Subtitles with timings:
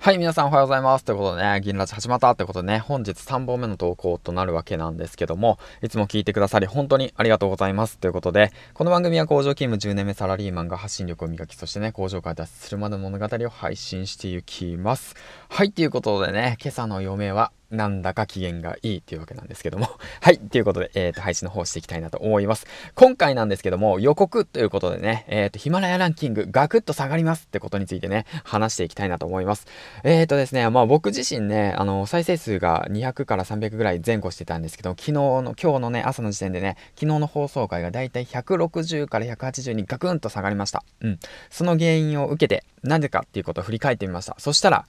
[0.00, 1.04] はい、皆さんおはようございます。
[1.04, 7.98] ということでね、銀ラジ始まったってことでね、本日3本目の投稿となるわけなんですけども、いつも聞いてくださり本当にありがとうございます。
[7.98, 15.16] ということで、この番組は工場勤務10年目サラリーマンが発信力を磨き、そしてね、工場から脱出するまでの物語を配信していきます。
[15.48, 19.90] はい、ということでね、今朝の嫁は、なんだか機嫌がいいっていうわけなんですけども
[20.22, 20.38] はい。
[20.38, 22.66] ということで、えっ、ー、と、配信の方していきたいなと思います。
[22.94, 29.66] 今回なんですけども、予告ということでね、えっ、ー、と、ヒマラヤランキングガクッと下がりますってことについてね、話していきたいなと思います。
[30.02, 40.84] えっ、ー、とですね、まあ僕自身ね、あの、再生数が200から300ぐらい前後してたんですけど、昨日の、今日のね、朝の時点でね、昨日の放送回がだいたい160から180にガクンと下がりました。
[41.00, 41.18] うん。
[41.50, 44.36] その原因を受けて、なぜかっていうことを振り返ってみました。
[44.38, 44.86] そしたら、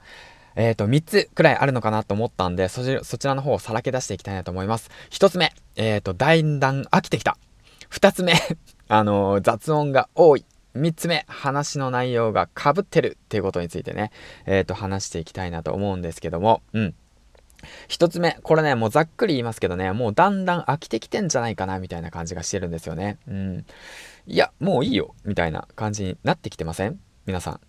[0.59, 4.91] えっ、ー、と、3つくらいあるのかなと思ったんで、そちそちらの方をさらけ出していきたいなと思います。
[5.09, 7.37] 1つ目、えっ、ー、と、だんだん飽きてきた。
[7.91, 8.33] 2つ目、
[8.89, 10.45] あのー、雑音が多い。
[10.75, 14.11] 3つ目、話の内容がかぶってるっていうことについてね、
[14.45, 16.95] えっ、と、話していきたいなと思うんですけども、うん。
[17.87, 23.17] 一つ目、これね、もうざっくり言いますけどね、もうだんだん飽きてきてんじゃないかな、みたいな感じがしてるんですよね。
[23.29, 23.65] うん。
[24.27, 26.99] いや、もういいよ、みたいな感じになってきてません？
[27.25, 27.68] 皆さん。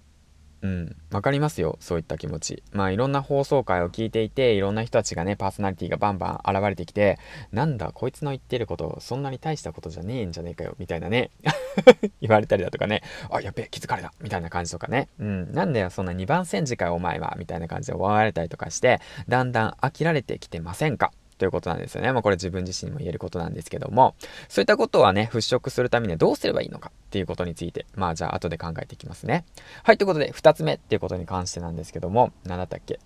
[0.62, 2.62] うん、わかりますよ、そういった気持ち。
[2.72, 7.18] まあ、いろんな放送回を聞いていて、いろんな人たちがね、パーソナリティがバンバン現れてきて、
[7.50, 11.30] なんだ、こいつの言ってること、そんなに大したことじゃねえんじゃねえかよ、みたいなね、
[12.20, 21.12] 言われたりだとかね、あ、やべえ、気づかれた、みたいな感じとかね、うん、なんだよ、そんな2番煎じかよ、お前は、みたいな感じで思われたりとかして、だんだん飽きられてきてませんか？
[21.40, 22.12] ということなんですよね。
[22.12, 24.14] まあ、これ自分自身にも言えることなんですけども、
[24.50, 29.46] そういったことはね、払拭するためにはどうすればいいのかっていうことについて、まあじゃあ後で考えていきますね。
[29.82, 33.00] はい、ということで、2つ目っていうことに関してなんですけども、何だったっけ？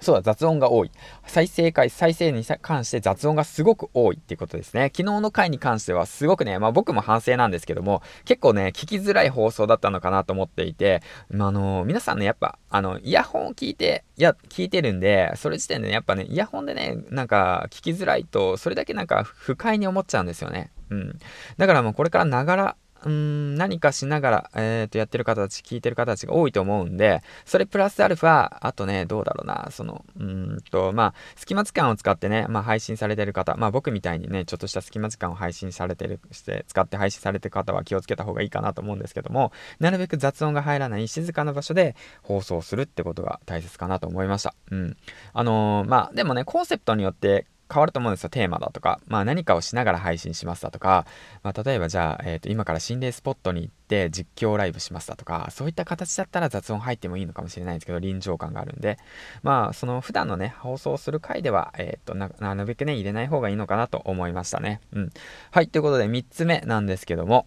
[0.00, 0.90] そうだ、雑音が多い。
[1.26, 4.92] 再生回、再生に関して雑音がすごく多いっていうことですね。
[4.94, 20.70] 昨日の回に関してはすごくね、まあ僕も反省なんですけども、結構ね、聞きづらい放送だったのかなと思っていて、まあ、の、皆さんね、やっぱ、あの、イヤホンを聞いて、いや、聞いてるんで、それ時点でね、やっぱね、イヤホンでね、なんか聞きづらいと、それだけなんか不快に思っちゃうんですよね。
[20.90, 21.18] うん。
[21.56, 22.76] だからもうこれからながら、
[23.06, 44.52] うん、何かしながら、えっ、ー、と、やってる方たち、聞いてる方たちが多いと思うんで、それプラスアルファ、あとね、どうだろうな、その、うんと、まあ、隙間時間を使ってね、まあ、配信されてる方、まあ、僕みたいにね、ちょっとした隙間時間を配信されてる、して、使って配信されてる方は気をつけた方がいいかなと思うんですけども、なるべく雑音が入らない静かな場所で放送するってことが大切かなと思いました。
[44.72, 44.96] うん。
[45.32, 49.00] あのー、まあ、でもね、コンセプトによって変わると思うんですよ、テーマだとか。
[49.06, 51.06] まあ何かをしながら配信しますだとか、
[51.42, 58.98] まあ例えばじゃあ、えっ、ー、と、今から心霊スポットに行って実況ライブしますだとか、そういった形だったら雑音入ってもいいのかもしれないんですけど、臨場感があるんで、
[59.42, 64.80] まあその普段のね、放送する回では、えっ、ー、とな、なるべくね、入れない方がいいのかなと思いましたね。
[64.92, 65.10] うん。
[65.50, 67.46] はい、ということで3つ目なんですけども、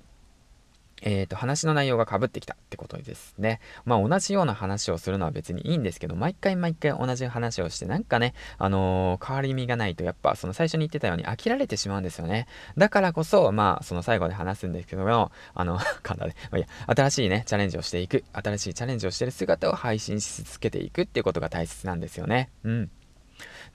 [1.02, 3.60] えっ、ー、と、話の内容が被ってきたってことですね。
[3.86, 12.48] まあ、同じような話をするのは別にいいんですけど、毎回毎回同じ話をして、なんかね、あのー、変わり身がないと、やっぱ、その最初に言ってたように飽きられてしまうんですよね。
[12.78, 22.50] だからこそ、まあ、その最後で話すんですけども、あの、 かなで、まあ、いや、新しいね、チャレンジをしていく、新しいチャレンジをしてる姿を配信し続けていくっていうことが大切なんですよね。
[22.64, 22.90] うん。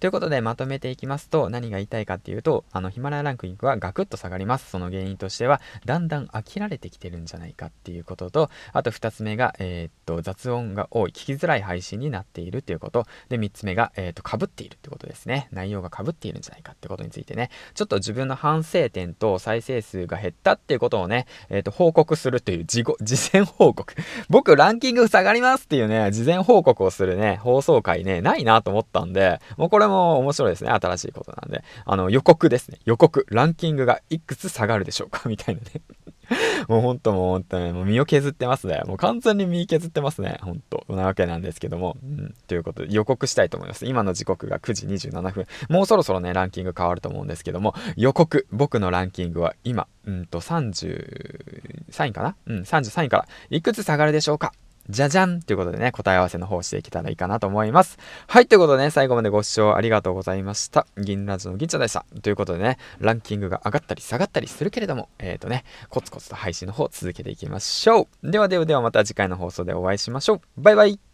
[0.00, 4.70] ということでまとめていきますと、何が言いたいかっていうと、あの、ヒマラヤランキングはガクッと下がります。
[4.70, 15.48] その原因としては、だんだん飽きられてきてるんじゃないかっていうことと、あと2つ目が、えー、っと、雑音が多い、聞きづらい配信になっているっていうこと、で、3つ目が、えー、っと、被っているってことですね。
[15.52, 23.94] 内容が被っているんじゃないかってことについてね、ちょっと自分の反省点と再生数が減ったっていうことをね、えー、っと、報告するという事後、事前報告。
[24.28, 30.70] 僕、ランキング下がりますっていうね、事前報告をするね、放送回ね、ないなと思ったんで、もうこれも面白いですね。
[30.70, 31.62] 新しいことなんで。
[31.84, 32.78] あの、予告ですね。
[32.84, 33.26] 予告。
[33.30, 35.28] ランキングがいくつ下がるでしょうか？
[35.28, 35.82] みたいなね。
[36.68, 38.80] もうほんともうほんとね、もう身を削ってますね。
[38.86, 40.38] もう完全に身削ってますね。
[40.40, 40.84] ほんと。
[40.88, 41.98] なわけなんですけども。
[42.02, 42.34] うん。
[42.46, 43.84] ということで予告したいと思います。
[43.84, 45.46] 今の時刻が9時27分。
[45.68, 48.46] もうそろそろね、ランキング変わると思うんですけども、予告。
[48.52, 52.36] 僕のランキングは今、うんと33位かな？
[52.46, 54.52] うん、33位からいくつ下がるでしょうか？
[54.88, 57.98] じゃじゃんということでね、答え合わせの方していけたらいいかなと思います。
[58.26, 60.86] はい、ということでね、最後までご視聴ありがとうございました。
[60.98, 62.04] 銀ラジの銀ちゃんでした。
[62.22, 68.30] ということでね、ランキングが上がったり下がったりするけれども、えっ、ー、とね、コツコツと配信の方続けていきましょう。
[68.30, 70.40] ではではではまた次回の放送でお会いしましょう。
[70.56, 71.13] バイバイ